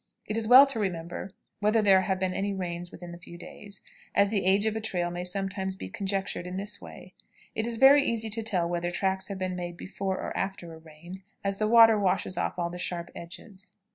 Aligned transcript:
It 0.25 0.35
is 0.35 0.47
well 0.47 0.65
to 0.65 0.79
remember 0.79 1.29
whether 1.59 1.79
there 1.79 2.01
have 2.01 2.17
been 2.19 2.33
any 2.33 2.55
rains 2.55 2.89
within 2.91 3.13
a 3.13 3.19
few 3.19 3.37
days, 3.37 3.83
as 4.15 4.29
the 4.31 4.47
age 4.47 4.65
of 4.65 4.75
a 4.75 4.81
trail 4.81 5.11
may 5.11 5.23
sometimes 5.23 5.75
be 5.75 5.89
conjectured 5.89 6.47
in 6.47 6.57
this 6.57 6.81
way. 6.81 7.13
It 7.53 7.67
is 7.67 7.77
very 7.77 8.03
easy 8.03 8.31
to 8.31 8.41
tell 8.41 8.67
whether 8.67 8.89
tracks 8.89 9.27
have 9.27 9.37
been 9.37 9.55
made 9.55 9.77
before 9.77 10.17
or 10.17 10.35
after 10.35 10.73
a 10.73 10.79
rain, 10.79 11.21
as 11.43 11.59
the 11.59 11.67
water 11.67 11.99
washes 11.99 12.35
off 12.35 12.57
all 12.57 12.71
the 12.71 12.79
sharp 12.79 13.11
edges. 13.15 13.73